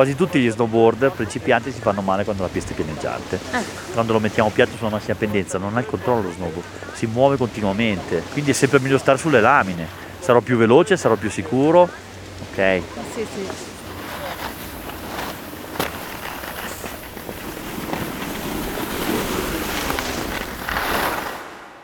Quasi 0.00 0.16
tutti 0.16 0.40
gli 0.40 0.50
snowboard 0.50 1.10
principianti 1.10 1.70
si 1.70 1.78
fanno 1.78 2.00
male 2.00 2.24
quando 2.24 2.42
la 2.42 2.48
pista 2.48 2.72
è 2.72 2.74
pianeggiante. 2.74 3.38
Ecco. 3.52 3.92
Quando 3.92 4.14
lo 4.14 4.18
mettiamo 4.18 4.48
piatto 4.48 4.74
sulla 4.78 4.88
massima 4.88 5.14
pendenza 5.14 5.58
non 5.58 5.76
ha 5.76 5.80
il 5.80 5.84
controllo 5.84 6.22
lo 6.22 6.30
snowboard, 6.32 6.94
si 6.94 7.04
muove 7.04 7.36
continuamente, 7.36 8.22
quindi 8.32 8.52
è 8.52 8.54
sempre 8.54 8.78
meglio 8.78 8.96
stare 8.96 9.18
sulle 9.18 9.42
lamine. 9.42 9.86
Sarò 10.18 10.40
più 10.40 10.56
veloce, 10.56 10.96
sarò 10.96 11.16
più 11.16 11.28
sicuro. 11.28 11.82
Ok. 11.82 12.82
Sì, 13.14 13.26
sì. 13.34 13.48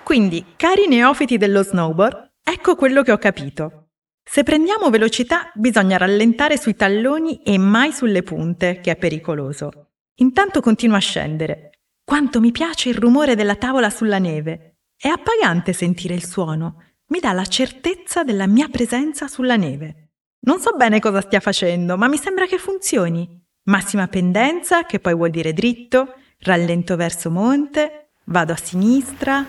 Quindi, 0.03 0.55
cari 0.57 0.87
neofiti 0.89 1.37
dello 1.37 1.63
snowboard, 1.63 2.31
ecco 2.43 2.77
quello 2.77 3.03
che 3.03 3.13
ho 3.13 3.19
capito. 3.19 3.86
Se 4.29 4.43
prendiamo 4.43 4.91
velocità 4.91 5.53
bisogna 5.55 5.97
rallentare 5.97 6.59
sui 6.59 6.75
talloni 6.75 7.43
e 7.45 7.57
mai 7.59 7.93
sulle 7.93 8.25
punte, 8.25 8.81
che 8.81 8.91
è 8.91 8.97
pericoloso. 8.97 9.93
Intanto 10.17 10.61
continuo 10.61 10.97
a 10.97 11.01
scendere. 11.01 11.71
Quanto 12.05 12.41
mi 12.41 12.51
piace 12.51 12.89
il 12.89 12.97
rumore 12.97 13.37
della 13.37 13.55
tavola 13.55 13.89
sulla 13.89 14.19
neve. 14.19 14.79
È 14.97 15.07
appagante 15.07 15.73
sentire 15.73 16.15
il 16.15 16.27
suono. 16.27 16.83
Mi 17.07 17.21
dà 17.21 17.33
la 17.33 17.47
certezza 17.47 18.25
della 18.25 18.49
mia 18.49 18.69
presenza 18.69 19.29
sulla 19.29 19.57
neve. 19.57 20.11
Non 20.41 20.59
so 20.59 20.73
bene 20.77 20.99
cosa 20.99 21.21
stia 21.21 21.41
facendo, 21.41 21.97
ma 21.97 22.09
mi 22.09 22.17
sembra 22.17 22.47
che 22.47 22.59
funzioni. 22.59 23.29
Massima 23.69 24.09
pendenza, 24.09 24.85
che 24.87 24.99
poi 24.99 25.15
vuol 25.15 25.31
dire 25.31 25.53
dritto, 25.53 26.15
rallento 26.41 26.97
verso 26.97 27.31
monte, 27.31 28.11
vado 28.25 28.53
a 28.53 28.57
sinistra, 28.57 29.47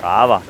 Brava. 0.00 0.40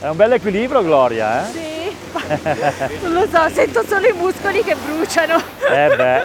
È 0.00 0.08
un 0.08 0.16
bel 0.16 0.32
equilibrio, 0.32 0.82
Gloria, 0.82 1.42
eh? 1.46 1.50
Sì, 1.52 1.96
non 3.02 3.12
lo 3.12 3.26
so, 3.30 3.48
sento 3.52 3.84
solo 3.86 4.06
i 4.06 4.12
muscoli 4.12 4.62
che 4.62 4.74
bruciano. 4.76 5.36
Eh 5.68 5.94
beh. 5.96 6.24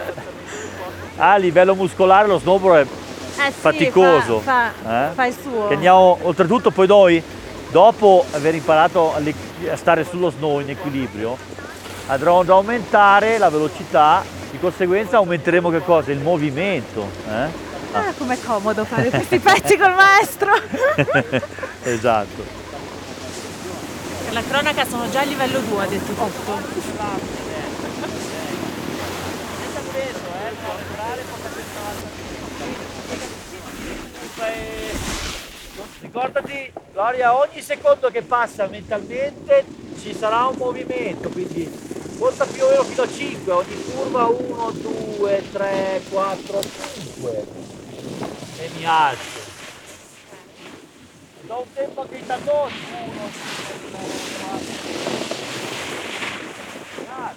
A 1.18 1.36
livello 1.36 1.74
muscolare 1.74 2.28
lo 2.28 2.38
snowboard 2.38 2.86
è 2.86 3.42
Eh 3.42 3.50
sì, 3.52 3.52
faticoso. 3.58 4.40
Fa, 4.40 4.70
fa- 4.82 5.08
eh? 5.10 5.14
fa 5.14 5.26
il 5.26 5.34
suo. 5.42 5.66
Che 5.68 5.74
andiamo, 5.74 6.18
oltretutto 6.22 6.70
poi 6.70 6.86
noi, 6.86 7.22
dopo 7.70 8.24
aver 8.32 8.54
imparato 8.54 9.14
a 9.14 9.76
stare 9.76 10.04
sullo 10.04 10.30
snow 10.30 10.60
in 10.60 10.70
equilibrio, 10.70 11.36
andremo 12.06 12.40
ad 12.40 12.48
aumentare 12.48 13.36
la 13.38 13.50
velocità, 13.50 14.22
di 14.50 14.58
conseguenza 14.58 15.16
aumenteremo 15.16 15.68
che 15.70 15.82
cosa? 15.82 16.12
Il 16.12 16.20
movimento. 16.20 17.06
eh? 17.28 17.64
Ah, 17.92 18.12
com'è 18.16 18.38
comodo 18.40 18.84
fare 18.84 19.10
questi 19.10 19.38
pezzi 19.38 19.76
col 19.76 19.94
maestro. 19.94 20.52
esatto. 21.84 22.44
Per 24.24 24.32
la 24.32 24.42
cronaca 24.42 24.84
sono 24.84 25.08
già 25.10 25.20
a 25.20 25.24
livello 25.24 25.60
2, 25.60 25.82
ha 25.82 25.86
detto 25.86 26.12
tutto. 26.12 26.84
Ricordati, 36.00 36.72
Gloria, 36.92 37.36
ogni 37.36 37.62
secondo 37.62 38.10
che 38.10 38.22
passa 38.22 38.66
mentalmente 38.66 39.64
ci 39.98 40.14
sarà 40.14 40.46
un 40.46 40.56
movimento, 40.56 41.28
quindi 41.30 41.70
conta 42.18 42.44
più 42.46 42.64
o 42.64 42.68
meno 42.68 42.82
fino 42.84 43.02
a 43.02 43.08
5, 43.08 43.52
ogni 43.52 43.84
curva 43.84 44.24
1, 44.26 44.70
2, 44.72 45.42
3, 45.52 46.02
4, 46.10 46.60
5 46.62 47.65
e 48.66 48.70
mi 48.76 48.84
alzo. 48.84 49.54
Do 51.42 51.58
un 51.60 51.72
tempo 51.74 52.00
1, 52.00 52.08
2, 52.10 52.26
3, 52.26 52.36
4, 57.06 57.36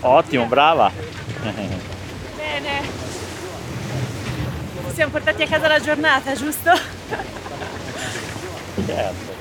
Ottimo, 0.00 0.46
brava. 0.46 0.90
Bene. 2.36 2.82
Ci 4.88 4.94
siamo 4.94 5.12
portati 5.12 5.42
a 5.42 5.46
casa 5.46 5.68
la 5.68 5.78
giornata, 5.80 6.34
giusto? 6.34 6.70
Certo. 8.86 9.32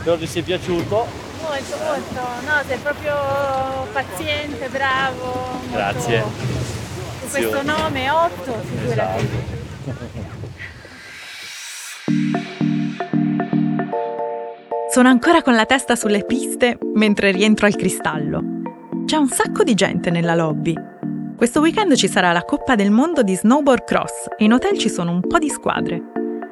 Spero 0.00 0.18
ti 0.18 0.26
sia 0.26 0.42
piaciuto. 0.42 1.06
Molto, 1.42 1.76
molto. 1.84 2.20
No, 2.46 2.62
sei 2.66 2.78
proprio 2.78 3.14
paziente, 3.92 4.68
bravo. 4.68 5.24
molto- 5.24 5.70
Grazie. 5.72 6.57
Questo 7.30 7.62
nome, 7.62 8.10
8, 8.10 8.52
figurati. 8.62 9.28
Esatto. 9.84 10.46
Sono 14.90 15.08
ancora 15.08 15.42
con 15.42 15.54
la 15.54 15.66
testa 15.66 15.94
sulle 15.94 16.24
piste 16.24 16.78
mentre 16.94 17.30
rientro 17.30 17.66
al 17.66 17.76
cristallo. 17.76 18.42
C'è 19.04 19.16
un 19.16 19.28
sacco 19.28 19.62
di 19.62 19.74
gente 19.74 20.10
nella 20.10 20.34
lobby. 20.34 20.74
Questo 21.36 21.60
weekend 21.60 21.94
ci 21.94 22.08
sarà 22.08 22.32
la 22.32 22.42
Coppa 22.42 22.74
del 22.74 22.90
Mondo 22.90 23.22
di 23.22 23.36
Snowboard 23.36 23.84
Cross 23.84 24.28
e 24.38 24.44
in 24.44 24.54
hotel 24.54 24.78
ci 24.78 24.88
sono 24.88 25.12
un 25.12 25.20
po' 25.20 25.38
di 25.38 25.50
squadre. 25.50 26.02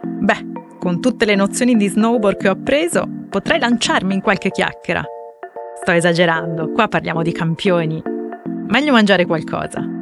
Beh, 0.02 0.46
con 0.78 1.00
tutte 1.00 1.24
le 1.24 1.34
nozioni 1.34 1.74
di 1.74 1.88
snowboard 1.88 2.36
che 2.36 2.48
ho 2.48 2.52
appreso, 2.52 3.08
potrei 3.30 3.58
lanciarmi 3.58 4.14
in 4.14 4.20
qualche 4.20 4.50
chiacchiera. 4.50 5.02
Sto 5.80 5.90
esagerando, 5.90 6.70
qua 6.70 6.86
parliamo 6.86 7.22
di 7.22 7.32
campioni. 7.32 8.02
Meglio 8.68 8.92
mangiare 8.92 9.24
qualcosa. 9.24 9.95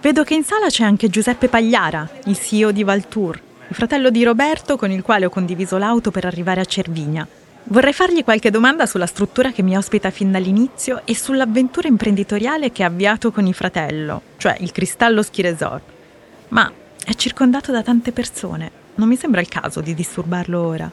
Vedo 0.00 0.22
che 0.22 0.34
in 0.34 0.44
sala 0.44 0.68
c'è 0.68 0.84
anche 0.84 1.08
Giuseppe 1.08 1.48
Pagliara, 1.48 2.08
il 2.26 2.38
CEO 2.38 2.70
di 2.70 2.84
Valtour, 2.84 3.40
il 3.68 3.74
fratello 3.74 4.10
di 4.10 4.22
Roberto 4.22 4.76
con 4.76 4.92
il 4.92 5.02
quale 5.02 5.26
ho 5.26 5.28
condiviso 5.28 5.76
l'auto 5.76 6.12
per 6.12 6.24
arrivare 6.24 6.60
a 6.60 6.64
Cervinia. 6.64 7.26
Vorrei 7.64 7.92
fargli 7.92 8.22
qualche 8.22 8.52
domanda 8.52 8.86
sulla 8.86 9.06
struttura 9.06 9.50
che 9.50 9.62
mi 9.62 9.76
ospita 9.76 10.10
fin 10.10 10.30
dall'inizio 10.30 11.02
e 11.04 11.16
sull'avventura 11.16 11.88
imprenditoriale 11.88 12.70
che 12.70 12.84
ha 12.84 12.86
avviato 12.86 13.32
con 13.32 13.46
il 13.46 13.54
fratello, 13.54 14.22
cioè 14.36 14.56
il 14.60 14.70
Cristallo 14.70 15.20
Ski 15.20 15.42
Resort. 15.42 15.82
Ma 16.50 16.70
è 17.04 17.14
circondato 17.14 17.72
da 17.72 17.82
tante 17.82 18.12
persone, 18.12 18.70
non 18.94 19.08
mi 19.08 19.16
sembra 19.16 19.40
il 19.40 19.48
caso 19.48 19.80
di 19.80 19.94
disturbarlo 19.94 20.60
ora. 20.60 20.88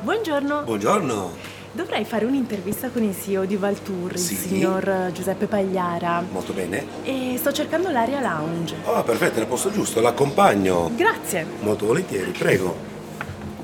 Buongiorno, 0.00 0.62
Buongiorno, 0.64 1.36
dovrei 1.74 2.04
fare 2.04 2.24
un'intervista 2.24 2.88
con 2.88 3.02
il 3.02 3.14
CEO 3.20 3.44
di 3.44 3.56
Valtour, 3.56 4.12
il 4.12 4.18
Sì. 4.18 4.36
signor 4.36 5.10
Giuseppe 5.12 5.46
Pagliara. 5.46 6.22
molto 6.30 6.52
bene. 6.52 6.84
E 7.02 7.34
sto 7.36 7.52
cercando 7.52 7.90
l'area 7.90 8.20
lounge. 8.20 8.76
Oh, 8.84 9.02
perfetto, 9.02 9.38
nel 9.38 9.48
posto 9.48 9.70
giusto, 9.72 10.00
l'accompagno. 10.00 10.90
Grazie. 10.94 11.44
Molto 11.60 11.86
volentieri, 11.86 12.30
prego. 12.30 12.76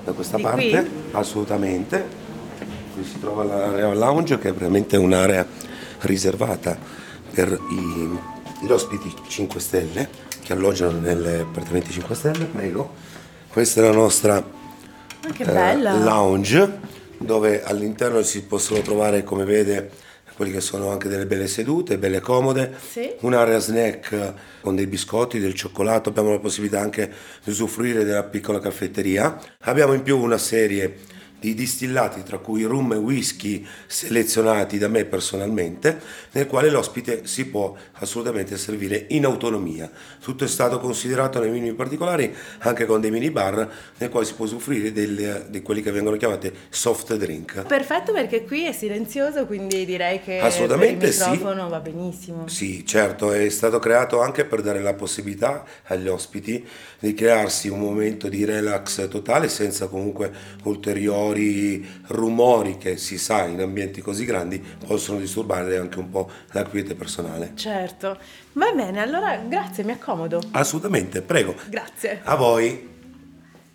Da 0.05 0.13
questa 0.13 0.37
Di 0.37 0.43
parte? 0.43 0.69
qui? 0.69 0.89
Assolutamente. 1.13 2.19
Qui 2.95 3.05
si 3.05 3.21
trova 3.21 3.45
l'area 3.45 3.95
lounge 3.95 4.39
che 4.39 4.49
è 4.49 4.53
veramente 4.53 4.97
un'area 4.97 5.47
riservata 6.01 6.77
per 7.33 7.49
i- 7.71 8.19
gli 8.67 8.71
ospiti 8.71 9.15
5 9.29 9.61
Stelle 9.61 10.09
che 10.43 10.53
alloggiano 10.53 10.99
negli 10.99 11.27
appartamenti 11.29 11.93
5 11.93 12.15
Stelle, 12.17 12.45
prego. 12.47 12.93
Questa 13.49 13.81
è 13.81 13.85
la 13.85 13.93
nostra 13.93 14.43
eh, 15.39 15.77
lounge 15.79 16.81
dove 17.23 17.63
all'interno 17.63 18.23
si 18.23 18.45
possono 18.45 18.81
trovare 18.81 19.23
come 19.23 19.45
vede 19.45 19.91
quelli 20.35 20.53
che 20.53 20.63
sono 20.63 20.89
anche 20.89 21.09
delle 21.09 21.27
belle 21.27 21.47
sedute, 21.47 21.99
belle 21.99 22.21
comode, 22.21 22.73
Sì. 22.91 23.13
un'area 23.21 23.59
snack 23.59 24.33
con 24.63 24.75
dei 24.75 24.87
biscotti, 24.87 25.39
del 25.39 25.53
cioccolato, 25.53 26.09
abbiamo 26.09 26.31
la 26.31 26.39
possibilità 26.39 26.81
anche 26.81 27.13
di 27.45 27.51
usufruire 27.51 28.05
della 28.05 28.23
piccola 28.23 28.59
caffetteria, 28.59 29.39
abbiamo 29.65 29.93
in 29.93 30.03
più 30.03 30.19
una 30.19 30.39
serie 30.39 30.97
di 31.41 31.55
distillati 31.55 32.23
tra 32.23 32.39
cui 32.39 32.65
rum 32.65 32.93
e 32.93 32.97
whisky 32.97 33.67
selezionati 33.87 34.79
da 34.79 34.89
me 34.89 35.05
personalmente, 35.07 35.99
nel 36.33 36.47
quale 36.47 36.71
l'ospite 36.71 37.27
si 37.27 37.47
può 37.47 37.75
assolutamente 37.95 38.57
servire 38.59 39.07
in 39.11 39.25
autonomia. 39.25 39.91
Tutto 40.23 40.45
è 40.45 40.49
stato 40.49 40.79
considerato 40.79 41.41
nei 41.41 41.51
minimi 41.51 41.75
particolari 41.75 42.33
anche 42.59 42.85
con 42.85 43.01
dei 43.01 43.11
mini 43.11 43.31
bar 43.31 43.69
nel 43.97 44.09
quale 44.11 44.27
si 44.27 44.35
può 44.35 44.45
usufruire 44.45 44.93
del- 44.93 45.47
di 45.49 45.63
quelli 45.63 45.81
che 45.83 45.91
vengono 45.91 46.17
chiamate 46.17 46.53
soft 46.69 47.17
drink. 47.17 47.63
Perfetto 47.63 48.13
perché 48.13 48.45
qui 48.45 48.65
è 48.67 48.73
silenzioso, 48.73 49.47
quindi 49.47 49.85
direi 49.87 50.21
che 50.21 50.39
Assolutamente 50.41 51.07
il 51.07 51.13
sì. 51.13 51.31
microfono 51.31 51.69
va 51.69 51.81
benissimo. 51.81 52.47
Sì, 52.49 52.85
certo, 52.85 53.33
è 53.33 53.49
stato 53.49 53.79
creato 53.79 54.21
anche 54.21 54.45
per 54.45 54.61
dare 54.61 54.81
la 54.81 54.95
possibilità 54.95 55.65
agli 55.85 56.09
ospiti 56.09 56.67
di 56.99 57.15
crearsi 57.15 57.69
un 57.69 57.79
momento 57.81 58.29
di 58.29 58.45
relax 58.45 59.09
totale 59.09 59.49
senza 59.49 59.87
comunque 59.89 60.31
ulteriori 60.65 61.29
rumori 62.09 62.77
che 62.79 62.97
si 62.97 63.19
sa 63.19 63.45
in 63.45 63.61
ambienti 63.61 64.01
così 64.01 64.25
grandi 64.25 64.63
possono 64.87 65.19
disturbare 65.19 65.79
anche 65.79 65.99
un 65.99 66.11
po' 66.11 66.31
la 66.53 66.65
quiete 66.65 66.95
personale. 66.95 67.53
Certo. 67.55 68.19
Va 68.53 68.73
bene, 68.73 69.01
allora 69.01 69.37
grazie, 69.37 69.85
mi 69.85 69.93
accomodo. 69.93 70.41
Assolutamente, 70.53 71.23
prego. 71.23 71.55
Grazie. 71.69 72.21
A 72.25 72.37
voi. 72.37 72.89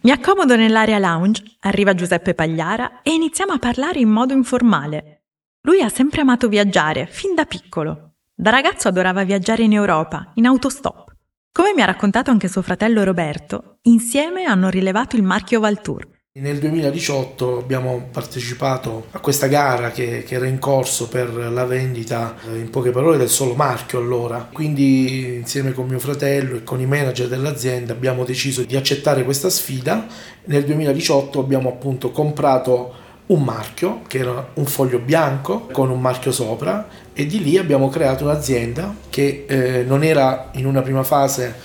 Mi 0.02 0.12
accomodo 0.12 0.56
nell'area 0.56 1.00
lounge, 1.00 1.44
arriva 1.62 1.96
Giuseppe 1.96 2.36
Pagliara 2.36 3.02
e 3.02 3.12
iniziamo 3.12 3.54
a 3.54 3.58
parlare 3.58 4.00
in 4.00 4.10
modo 4.10 4.34
informale. 4.34 5.24
Lui 5.62 5.82
ha 5.82 5.90
sempre 5.90 6.22
amato 6.22 6.48
viaggiare, 6.48 7.08
fin 7.08 7.34
da 7.34 7.46
piccolo. 7.46 8.12
Da 8.36 8.52
ragazzo 8.52 8.88
adorava 8.88 9.24
viaggiare 9.24 9.64
in 9.64 9.74
Europa, 9.74 10.32
in 10.36 10.46
autostop. 10.46 11.12
Come 11.52 11.74
mi 11.74 11.82
ha 11.82 11.86
raccontato 11.86 12.30
anche 12.30 12.50
suo 12.50 12.62
fratello 12.62 13.04
Roberto, 13.04 13.78
insieme 13.84 14.44
hanno 14.44 14.70
rilevato 14.70 15.16
il 15.16 15.24
marchio 15.24 15.62
Valtour. 15.62 16.06
Nel 16.38 16.60
2018 16.60 17.60
abbiamo 17.60 18.10
partecipato 18.12 19.06
a 19.12 19.20
questa 19.20 19.48
gara 19.48 19.92
che, 19.92 20.26
che, 20.28 20.36
era 20.36 20.46
in 20.46 20.60
corso 20.60 21.08
per 21.08 21.34
la 21.34 21.64
vendita, 21.64 22.36
eh, 22.52 22.58
in 22.58 22.70
poche 22.70 22.92
parole, 22.92 23.16
del 23.16 23.30
solo 23.30 23.54
marchio 23.54 24.00
allora. 24.00 24.50
Quindi 24.52 25.36
insieme 25.36 25.72
con 25.72 25.88
mio 25.88 25.98
fratello 25.98 26.58
e 26.58 26.64
con 26.64 26.82
i 26.82 26.86
manager 26.86 27.30
dell'azienda 27.30 27.94
abbiamo 27.94 28.26
deciso 28.26 28.64
di 28.64 28.76
accettare 28.76 29.24
questa 29.24 29.50
sfida. 29.50 30.08
Nel 30.48 30.66
2018 30.66 31.40
abbiamo 31.40 31.70
appunto 31.70 32.12
comprato 32.12 32.94
un 33.28 33.42
marchio, 33.42 34.02
che 34.06 34.18
era 34.18 34.50
un 34.56 34.66
foglio 34.66 35.00
bianco 35.00 35.68
con 35.72 35.90
un 35.90 36.02
marchio 36.02 36.34
sopra, 36.34 36.86
e 37.14 37.26
di 37.26 37.42
lì 37.42 37.58
abbiamo 37.58 37.88
creato 37.88 38.26
un'azienda 38.26 38.94
che 39.10 39.46
eh, 39.48 39.84
non 39.88 40.04
era 40.04 40.50
in 40.56 40.66
una 40.66 40.82
prima 40.82 41.04
fase 41.04 41.56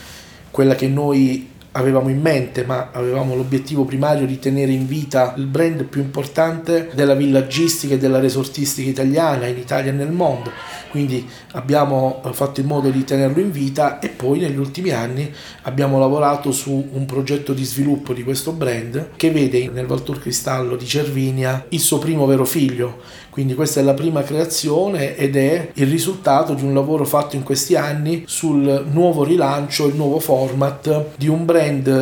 quella 0.52 0.76
che 0.76 0.86
noi 0.86 1.49
avevamo 1.72 2.08
in 2.08 2.20
mente, 2.20 2.64
ma 2.64 2.90
avevamo 2.92 3.34
l'obiettivo 3.34 3.84
primario 3.84 4.26
di 4.26 4.38
tenere 4.38 4.72
in 4.72 4.86
vita 4.86 5.34
il 5.36 5.46
brand 5.46 5.84
più 5.84 6.00
importante 6.00 6.90
della 6.94 7.14
villaggistica 7.14 7.94
e 7.94 7.98
della 7.98 8.18
resortistica 8.18 8.88
italiana 8.88 9.46
in 9.46 9.58
Italia 9.58 9.92
e 9.92 9.94
nel 9.94 10.10
mondo. 10.10 10.50
Quindi 10.90 11.24
abbiamo 11.52 12.20
eh, 12.24 12.32
fatto 12.32 12.58
in 12.60 12.66
modo 12.66 12.90
di 12.90 13.04
tenerlo 13.04 13.40
in 13.40 13.52
vita 13.52 14.00
e 14.00 14.08
poi 14.08 14.40
negli 14.40 14.58
ultimi 14.58 14.90
anni 14.90 15.32
abbiamo 15.62 16.00
lavorato 16.00 16.50
su 16.50 16.88
un 16.92 17.06
progetto 17.06 17.52
di 17.52 17.64
sviluppo 17.64 18.12
di 18.12 18.24
questo 18.24 18.50
brand 18.50 19.10
che 19.14 19.30
vede 19.30 19.70
nel 19.72 19.86
Valtur 19.86 20.18
Cristallo 20.18 20.74
di 20.74 20.86
Cervinia 20.86 21.64
il 21.68 21.78
suo 21.78 21.98
primo 21.98 22.26
vero 22.26 22.44
figlio. 22.44 22.98
Quindi 23.30 23.54
questa 23.54 23.78
è 23.78 23.84
la 23.84 23.94
prima 23.94 24.24
creazione 24.24 25.16
ed 25.16 25.36
è 25.36 25.70
il 25.74 25.86
risultato 25.86 26.54
di 26.54 26.64
un 26.64 26.74
lavoro 26.74 27.04
fatto 27.04 27.36
in 27.36 27.44
questi 27.44 27.76
anni 27.76 28.24
sul 28.26 28.86
nuovo 28.90 29.22
rilancio, 29.22 29.86
il 29.86 29.94
nuovo 29.94 30.18
format 30.18 31.10
di 31.16 31.28
un 31.28 31.44
brand 31.44 31.59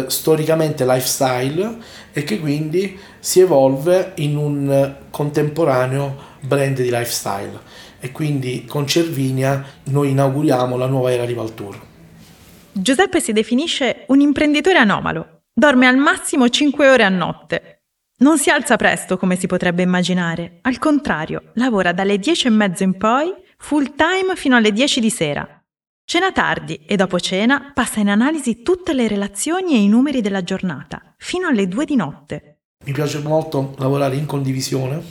storicamente 0.08 0.84
lifestyle 0.84 1.76
e 2.12 2.24
che 2.24 2.38
quindi 2.40 2.98
si 3.18 3.40
evolve 3.40 4.12
in 4.16 4.36
un 4.36 4.96
contemporaneo 5.10 6.16
brand 6.40 6.76
di 6.76 6.90
lifestyle 6.90 7.58
e 8.00 8.12
quindi 8.12 8.64
con 8.64 8.86
Cervinia 8.86 9.64
noi 9.84 10.10
inauguriamo 10.10 10.76
la 10.76 10.86
nuova 10.86 11.12
era 11.12 11.24
di 11.24 11.34
Valtour. 11.34 11.86
Giuseppe 12.72 13.20
si 13.20 13.32
definisce 13.32 14.04
un 14.08 14.20
imprenditore 14.20 14.78
anomalo, 14.78 15.42
dorme 15.52 15.86
al 15.86 15.96
massimo 15.96 16.48
5 16.48 16.88
ore 16.88 17.02
a 17.02 17.08
notte. 17.08 17.82
Non 18.18 18.38
si 18.38 18.50
alza 18.50 18.76
presto 18.76 19.16
come 19.16 19.36
si 19.36 19.46
potrebbe 19.46 19.82
immaginare, 19.82 20.58
al 20.62 20.78
contrario, 20.78 21.50
lavora 21.54 21.92
dalle 21.92 22.18
10 22.18 22.46
e 22.46 22.50
mezzo 22.50 22.82
in 22.82 22.96
poi, 22.96 23.32
full 23.56 23.94
time 23.96 24.36
fino 24.36 24.56
alle 24.56 24.72
10 24.72 25.00
di 25.00 25.10
sera. 25.10 25.57
Cena 26.10 26.32
tardi 26.32 26.80
e 26.86 26.96
dopo 26.96 27.20
cena 27.20 27.70
passa 27.74 28.00
in 28.00 28.08
analisi 28.08 28.62
tutte 28.62 28.94
le 28.94 29.08
relazioni 29.08 29.74
e 29.74 29.82
i 29.82 29.88
numeri 29.88 30.22
della 30.22 30.42
giornata, 30.42 31.02
fino 31.18 31.48
alle 31.48 31.68
2 31.68 31.84
di 31.84 31.96
notte. 31.96 32.60
Mi 32.86 32.92
piace 32.92 33.18
molto 33.18 33.74
lavorare 33.76 34.16
in 34.16 34.24
condivisione 34.24 35.02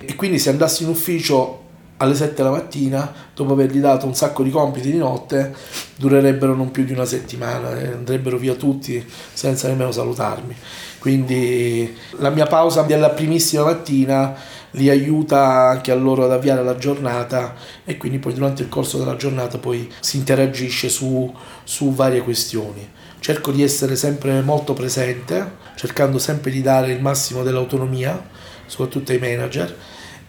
e 0.00 0.16
quindi 0.16 0.40
se 0.40 0.50
andassi 0.50 0.82
in 0.82 0.88
ufficio 0.88 1.62
alle 1.98 2.16
7 2.16 2.34
della 2.34 2.50
mattina, 2.50 3.14
dopo 3.32 3.52
avergli 3.52 3.78
dato 3.78 4.06
un 4.06 4.16
sacco 4.16 4.42
di 4.42 4.50
compiti 4.50 4.90
di 4.90 4.98
notte, 4.98 5.54
durerebbero 5.94 6.56
non 6.56 6.72
più 6.72 6.84
di 6.84 6.92
una 6.92 7.04
settimana 7.04 7.78
e 7.78 7.92
andrebbero 7.92 8.36
via 8.36 8.54
tutti 8.54 9.00
senza 9.32 9.68
nemmeno 9.68 9.92
salutarmi. 9.92 10.56
Quindi 10.98 11.96
la 12.18 12.30
mia 12.30 12.46
pausa 12.46 12.82
della 12.82 13.10
primissima 13.10 13.62
mattina 13.62 14.34
li 14.72 14.88
aiuta 14.88 15.68
anche 15.68 15.90
a 15.90 15.94
loro 15.94 16.24
ad 16.24 16.32
avviare 16.32 16.62
la 16.62 16.76
giornata 16.76 17.54
e 17.84 17.96
quindi 17.96 18.18
poi 18.18 18.34
durante 18.34 18.62
il 18.62 18.68
corso 18.68 18.98
della 18.98 19.16
giornata 19.16 19.58
poi 19.58 19.90
si 20.00 20.16
interagisce 20.18 20.88
su, 20.88 21.32
su 21.64 21.92
varie 21.92 22.22
questioni. 22.22 22.88
Cerco 23.20 23.52
di 23.52 23.62
essere 23.62 23.96
sempre 23.96 24.40
molto 24.40 24.72
presente, 24.72 25.56
cercando 25.76 26.18
sempre 26.18 26.50
di 26.50 26.60
dare 26.60 26.92
il 26.92 27.00
massimo 27.00 27.42
dell'autonomia, 27.42 28.20
soprattutto 28.66 29.12
ai 29.12 29.18
manager 29.18 29.76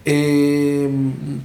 e, 0.03 0.89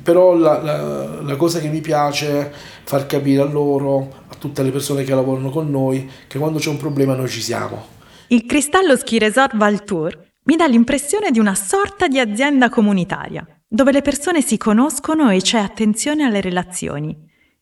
però 0.02 0.34
la, 0.34 0.60
la, 0.60 1.22
la, 1.22 1.36
cosa 1.36 1.60
che 1.60 1.68
mi 1.68 1.80
piace 1.80 2.40
è 2.40 2.50
far 2.82 3.06
capire 3.06 3.42
a 3.42 3.44
loro, 3.44 4.12
a 4.28 4.34
tutte 4.36 4.64
le 4.64 4.72
persone 4.72 5.04
che 5.04 5.14
lavorano 5.14 5.50
con 5.50 5.70
noi, 5.70 6.10
che 6.26 6.38
quando 6.38 6.58
c'è 6.58 6.68
un 6.68 6.76
problema 6.76 7.14
noi 7.14 7.28
ci 7.28 7.40
siamo. 7.40 7.96
Il 8.26 8.44
Cristallo 8.46 8.96
Ski 8.96 9.20
Resort 9.20 9.56
Valtour 9.56 10.26
mi 10.48 10.56
dà 10.56 10.66
l'impressione 10.66 11.30
di 11.30 11.38
una 11.38 11.54
sorta 11.54 12.08
di 12.08 12.18
azienda 12.18 12.70
comunitaria, 12.70 13.46
dove 13.68 13.92
le 13.92 14.00
persone 14.00 14.40
si 14.40 14.56
conoscono 14.56 15.28
e 15.28 15.42
c'è 15.42 15.58
attenzione 15.58 16.24
alle 16.24 16.40
relazioni. 16.40 17.14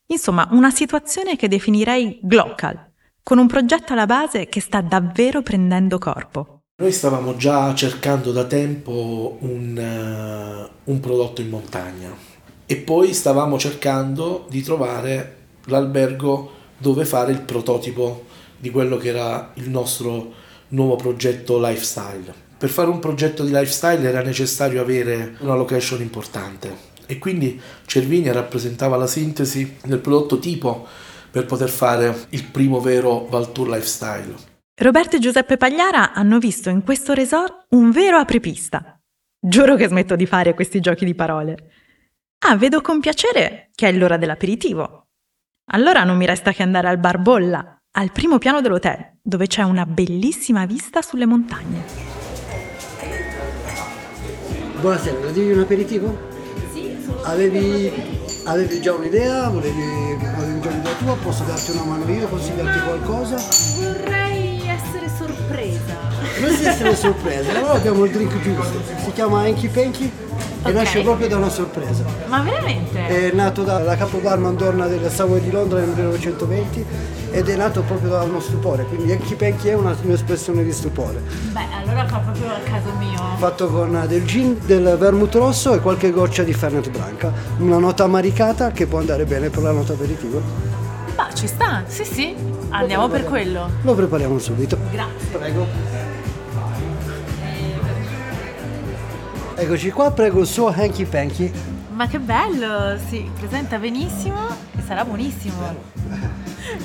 Insomma, 0.06 0.46
una 0.52 0.70
situazione 0.70 1.34
che 1.34 1.48
definirei 1.48 2.20
global, 2.22 2.92
con 3.24 3.38
un 3.38 3.48
progetto 3.48 3.92
alla 3.92 4.06
base 4.06 4.46
che 4.46 4.60
sta 4.60 4.80
davvero 4.82 5.42
prendendo 5.42 5.98
corpo. 5.98 6.60
Noi 6.76 6.92
stavamo 6.92 7.34
già 7.34 7.74
cercando 7.74 8.30
da 8.30 8.44
tempo 8.44 9.36
un, 9.40 10.70
uh, 10.84 10.90
un, 10.90 11.00
prodotto 11.00 11.40
in 11.40 11.48
montagna 11.48 12.14
e 12.66 12.76
poi 12.76 13.12
stavamo 13.12 13.58
cercando 13.58 14.46
di 14.48 14.62
trovare 14.62 15.38
l'albergo 15.64 16.52
dove 16.78 17.04
fare 17.04 17.32
il 17.32 17.40
prototipo 17.40 18.26
di 18.56 18.70
quello 18.70 18.96
che 18.96 19.08
era 19.08 19.50
il 19.54 19.70
nostro 19.70 20.34
nuovo 20.68 20.94
progetto 20.94 21.58
lifestyle. 21.58 22.44
Per 22.58 22.70
fare 22.70 22.88
un 22.88 23.00
progetto 23.00 23.44
di 23.44 23.50
lifestyle 23.50 24.08
era 24.08 24.22
necessario 24.22 24.80
avere 24.80 25.36
una 25.40 25.54
location 25.54 26.00
importante 26.00 26.94
e 27.04 27.18
quindi 27.18 27.60
Cervinia 27.84 28.32
rappresentava 28.32 28.96
la 28.96 29.06
sintesi 29.06 29.76
del 29.84 29.98
prodotto 29.98 30.38
tipo 30.38 30.86
per 31.30 31.44
poter 31.44 31.68
fare 31.68 32.26
il 32.30 32.44
primo 32.44 32.80
vero 32.80 33.26
Valtour 33.26 33.68
Lifestyle. 33.68 34.34
Roberto 34.80 35.16
e 35.16 35.18
Giuseppe 35.18 35.58
Pagliara 35.58 36.14
hanno 36.14 36.38
visto 36.38 36.70
in 36.70 36.82
questo 36.82 37.12
resort 37.12 37.66
un 37.70 37.90
vero 37.90 38.16
apripista. 38.16 38.98
Giuro 39.38 39.76
che 39.76 39.88
smetto 39.88 40.16
di 40.16 40.24
fare 40.24 40.54
questi 40.54 40.80
giochi 40.80 41.04
di 41.04 41.14
parole. 41.14 41.70
Ah, 42.46 42.56
vedo 42.56 42.80
con 42.80 43.00
piacere 43.00 43.70
che 43.74 43.88
è 43.88 43.92
l'ora 43.92 44.16
dell'aperitivo. 44.16 45.08
Allora 45.72 46.04
non 46.04 46.16
mi 46.16 46.24
resta 46.24 46.52
che 46.52 46.62
andare 46.62 46.88
al 46.88 46.98
Bar 46.98 47.18
Bolla, 47.18 47.76
al 47.98 48.12
primo 48.12 48.38
piano 48.38 48.62
dell'hotel, 48.62 49.18
dove 49.22 49.46
c'è 49.46 49.62
una 49.62 49.84
bellissima 49.84 50.64
vista 50.64 51.02
sulle 51.02 51.26
montagne. 51.26 52.15
Buonasera, 54.86 55.18
volevi 55.18 55.50
un 55.50 55.58
aperitivo? 55.58 56.16
Sì, 56.72 56.96
avevi, 57.22 57.92
avevi 58.44 58.80
già 58.80 58.92
un'idea? 58.92 59.48
Volevi, 59.48 59.82
avevi 60.36 60.60
già 60.60 60.68
un'idea 60.68 60.92
tua? 61.00 61.16
Posso 61.24 61.42
darti 61.42 61.72
una 61.72 61.82
mano 61.82 62.08
io? 62.08 62.28
Posso 62.28 62.52
darti 62.52 62.78
qualcosa? 62.84 63.36
Vorrei 63.80 64.62
sorpresa. 65.18 65.98
Non 66.40 66.50
si 66.54 66.64
essere 66.64 66.94
sorpresa, 66.94 67.50
allora 67.50 67.72
abbiamo 67.72 68.04
il 68.04 68.12
drink 68.12 68.40
giusto. 68.40 68.80
Si 69.02 69.10
chiama 69.12 69.40
Hanky 69.40 69.68
Panky 70.66 70.70
e 70.70 70.70
okay. 70.70 70.72
nasce 70.72 71.02
proprio 71.02 71.28
da 71.28 71.36
una 71.36 71.48
sorpresa. 71.48 72.04
Ma 72.26 72.40
veramente? 72.40 73.06
È 73.06 73.30
nato 73.32 73.62
dalla 73.62 73.96
capo 73.96 74.18
barman 74.18 74.56
donna 74.56 74.86
del 74.86 75.10
Savoy 75.10 75.40
di 75.40 75.50
Londra 75.50 75.78
nel 75.78 75.88
1920 75.88 76.86
ed 77.30 77.48
è 77.48 77.56
nato 77.56 77.82
proprio 77.82 78.10
da 78.10 78.22
uno 78.22 78.40
stupore, 78.40 78.84
quindi 78.84 79.12
Hanky 79.12 79.34
Panky 79.34 79.68
è 79.68 79.74
una, 79.74 79.96
un'espressione 80.00 80.64
di 80.64 80.72
stupore. 80.72 81.22
Beh, 81.52 81.66
allora 81.82 82.06
fa 82.06 82.18
proprio 82.18 82.48
al 82.48 82.62
caso 82.62 82.90
mio. 82.98 83.22
Fatto 83.36 83.68
con 83.68 84.04
del 84.08 84.24
gin, 84.24 84.58
del 84.64 84.96
vermouth 84.98 85.34
rosso 85.34 85.74
e 85.74 85.80
qualche 85.80 86.10
goccia 86.10 86.42
di 86.42 86.54
Fernet 86.54 86.90
Branca, 86.90 87.32
una 87.58 87.78
nota 87.78 88.04
amaricata 88.04 88.70
che 88.70 88.86
può 88.86 88.98
andare 88.98 89.24
bene 89.24 89.50
per 89.50 89.62
la 89.62 89.72
nota 89.72 89.92
aperitivo. 89.92 90.40
Ma 91.16 91.28
ci 91.32 91.46
sta, 91.46 91.82
sì 91.86 92.04
sì. 92.04 92.34
Andiamo 92.70 93.08
per 93.08 93.24
quello. 93.24 93.70
Lo 93.82 93.94
prepariamo 93.94 94.38
subito. 94.38 94.76
Grazie. 94.90 95.38
Prego. 95.38 95.95
Eccoci 99.58 99.90
qua, 99.90 100.10
prego 100.10 100.40
il 100.40 100.46
suo 100.46 100.68
hanky 100.68 101.06
panky. 101.06 101.50
Ma 101.94 102.06
che 102.06 102.18
bello, 102.18 102.98
si 103.08 103.26
presenta 103.38 103.78
benissimo 103.78 104.48
e 104.76 104.82
sarà 104.86 105.02
buonissimo. 105.02 105.76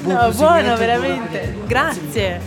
Buon 0.04 0.16
no, 0.16 0.32
buono 0.32 0.78
veramente. 0.78 1.58
Grazie. 1.68 2.40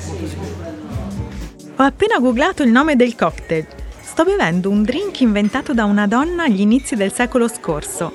Ho 1.77 1.83
appena 1.83 2.19
googlato 2.19 2.63
il 2.63 2.71
nome 2.71 2.97
del 2.97 3.15
cocktail. 3.15 3.67
Sto 4.01 4.25
bevendo 4.25 4.71
un 4.71 4.83
drink 4.83 5.21
inventato 5.21 5.75
da 5.75 5.85
una 5.85 6.07
donna 6.07 6.45
agli 6.45 6.61
inizi 6.61 6.97
del 6.97 7.13
secolo 7.13 7.47
scorso. 7.47 8.11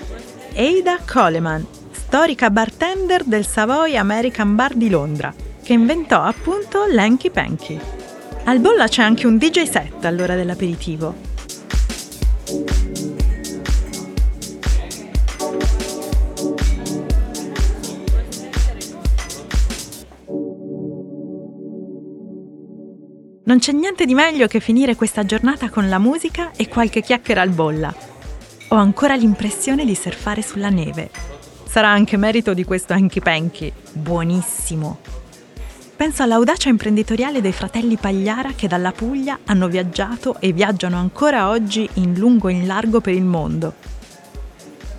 Ada 0.55 1.01
Coleman, 1.05 1.63
storica 1.91 2.49
bartender 2.49 3.23
del 3.23 3.45
Savoy 3.45 3.97
American 3.97 4.55
Bar 4.55 4.73
di 4.73 4.89
Londra, 4.89 5.31
che 5.61 5.73
inventò 5.73 6.23
appunto 6.23 6.85
l'Hanky 6.89 7.29
Panky. 7.29 7.79
Al 8.45 8.57
bolla 8.57 8.87
c'è 8.87 9.03
anche 9.03 9.27
un 9.27 9.37
DJ 9.37 9.69
set 9.69 10.05
all'ora 10.05 10.33
dell'aperitivo. 10.33 11.28
Non 23.49 23.57
c'è 23.57 23.71
niente 23.71 24.05
di 24.05 24.13
meglio 24.13 24.45
che 24.45 24.59
finire 24.59 24.95
questa 24.95 25.25
giornata 25.25 25.71
con 25.71 25.89
la 25.89 25.97
musica 25.97 26.51
e 26.55 26.67
qualche 26.67 27.01
chiacchiera 27.01 27.41
al 27.41 27.49
bolla. 27.49 27.91
Ho 28.67 28.75
ancora 28.75 29.15
l'impressione 29.15 29.85
di 29.85 29.95
surfare 29.95 30.43
sulla 30.43 30.69
neve 30.69 31.09
Sarà 31.65 31.87
anche 31.87 32.15
merito 32.15 32.53
di 32.53 32.63
questo 32.63 32.93
hanky 32.93 33.19
panky, 33.19 33.73
buonissimo. 33.91 34.99
penso 35.95 36.21
all'audacia 36.21 36.69
imprenditoriale 36.69 37.41
dei 37.41 37.51
fratelli 37.51 37.97
Pagliara 37.97 38.51
che 38.55 38.67
dalla 38.67 38.91
Puglia 38.91 39.39
hanno 39.45 39.67
viaggiato 39.67 40.39
e 40.39 40.53
viaggiano 40.53 40.97
ancora 40.97 41.49
oggi 41.49 41.89
in 41.95 42.13
lungo 42.13 42.49
e 42.49 42.53
in 42.53 42.67
largo 42.67 43.01
per 43.01 43.15
il 43.15 43.25
mondo. 43.25 43.73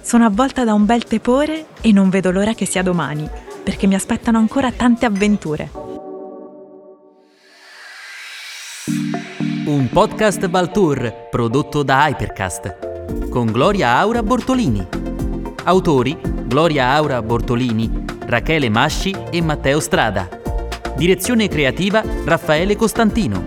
Sono 0.00 0.24
avvolta 0.24 0.64
da 0.64 0.74
un 0.74 0.86
bel 0.86 1.04
tepore 1.04 1.66
e 1.80 1.92
non 1.92 2.08
vedo 2.08 2.32
l'ora 2.32 2.54
che 2.54 2.66
sia 2.66 2.82
domani, 2.82 3.28
perché 3.62 3.86
mi 3.86 3.94
aspettano 3.94 4.38
ancora 4.38 4.72
tante 4.72 5.06
avventure. 5.06 5.89
Un 9.70 9.88
podcast 9.88 10.48
Baltour 10.48 11.28
prodotto 11.30 11.84
da 11.84 12.08
Hypercast 12.08 13.28
con 13.28 13.46
Gloria 13.46 13.98
Aura 13.98 14.20
Bortolini. 14.20 14.84
Autori 15.62 16.18
Gloria 16.46 16.88
Aura 16.88 17.22
Bortolini, 17.22 18.04
Rachele 18.26 18.68
Masci 18.68 19.14
e 19.30 19.40
Matteo 19.40 19.78
Strada. 19.78 20.28
Direzione 20.96 21.46
creativa 21.46 22.02
Raffaele 22.24 22.74
Costantino. 22.74 23.40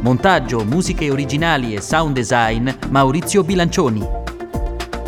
Montaggio, 0.00 0.64
musiche 0.64 1.10
originali 1.10 1.74
e 1.74 1.82
sound 1.82 2.14
design 2.14 2.70
Maurizio 2.88 3.44
Bilancioni. 3.44 4.02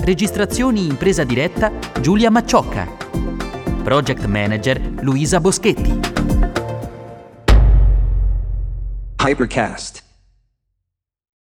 Registrazioni 0.01 0.85
in 0.85 0.99
presa 0.99 1.25
diretta 1.25 1.73
Giulia 2.03 2.31
Macciocca. 2.31 2.87
Project 3.83 4.27
Manager 4.27 4.79
Luisa 5.01 5.41
Boschetti. 5.41 6.01
Hypercast. 9.25 10.08